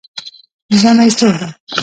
[0.79, 1.49] ژمی سوړ ده